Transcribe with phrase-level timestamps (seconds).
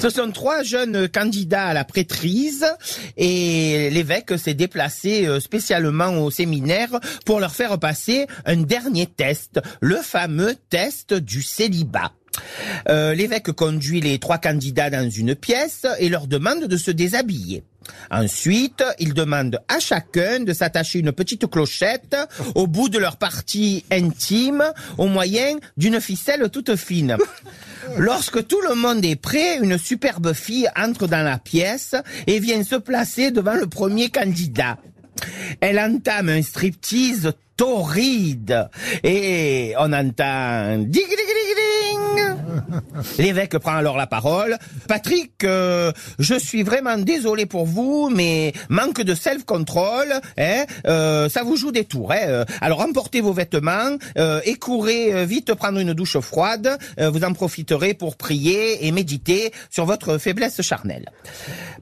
[0.00, 2.64] Ce sont trois jeunes candidats à la prêtrise
[3.16, 9.60] et l'évêque s'est déplacé euh, spécialement au séminaire pour leur faire passer un dernier test,
[9.80, 12.12] le fameux test du célibat.
[12.88, 17.64] Euh, l'évêque conduit les trois candidats dans une pièce et leur demande de se déshabiller.
[18.10, 22.16] Ensuite, il demande à chacun de s'attacher une petite clochette
[22.54, 24.62] au bout de leur partie intime
[24.96, 27.16] au moyen d'une ficelle toute fine.
[27.96, 31.94] Lorsque tout le monde est prêt, une superbe fille entre dans la pièce
[32.26, 34.76] et vient se placer devant le premier candidat.
[35.60, 38.68] Elle entame un striptease torride
[39.02, 40.78] et on entend
[43.18, 44.56] L'évêque prend alors la parole.
[44.86, 51.42] Patrick, euh, je suis vraiment désolé pour vous, mais manque de self-control, hein, euh, ça
[51.42, 52.12] vous joue des tours.
[52.12, 56.78] Hein, alors emportez vos vêtements euh, et courez euh, vite prendre une douche froide.
[56.98, 61.06] Euh, vous en profiterez pour prier et méditer sur votre faiblesse charnelle.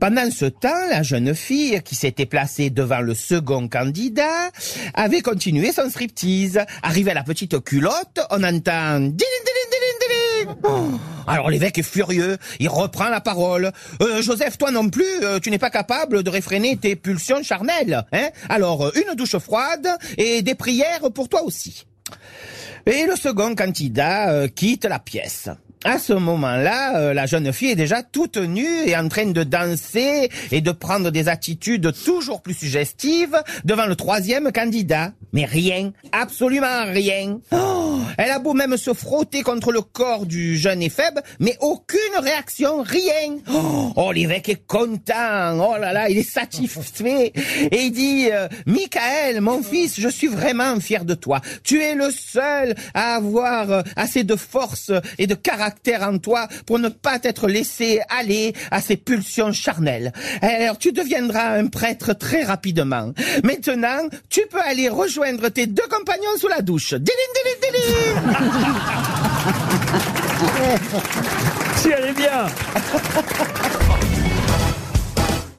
[0.00, 4.50] Pendant ce temps, la jeune fille qui s'était placée devant le second candidat
[4.94, 6.60] avait continué son striptease.
[6.82, 9.00] Arrivé à la petite culotte, on entend
[10.66, 10.90] Oh.
[11.26, 13.70] Alors l'évêque est furieux, il reprend la parole.
[14.02, 18.04] Euh, Joseph, toi non plus, euh, tu n'es pas capable de réfréner tes pulsions charnelles.
[18.12, 18.28] Hein?
[18.48, 21.86] Alors, euh, une douche froide et des prières pour toi aussi.
[22.86, 25.48] Et le second candidat quitte la pièce.
[25.86, 29.44] À ce moment-là, euh, la jeune fille est déjà toute nue et en train de
[29.44, 35.12] danser et de prendre des attitudes toujours plus suggestives devant le troisième candidat.
[35.34, 37.38] Mais rien, absolument rien.
[37.52, 41.98] Oh, elle a beau même se frotter contre le corps du jeune éphèbe, mais aucune
[42.18, 43.36] réaction, rien.
[43.52, 45.58] Oh, oh, l'évêque est content.
[45.60, 47.34] Oh là là, il est satisfait.
[47.70, 51.42] Et il dit, euh, Michael, mon fils, je suis vraiment fier de toi.
[51.62, 56.48] Tu es le seul à avoir euh, assez de force et de caractère en toi
[56.66, 60.12] pour ne pas t'être laissé aller à ces pulsions charnelles.
[60.42, 63.12] Alors tu deviendras un prêtre très rapidement.
[63.42, 66.94] Maintenant, tu peux aller rejoindre tes deux compagnons sous la douche.
[66.94, 68.22] Dilin, dilin, dilin.
[71.76, 72.46] Si elle est bien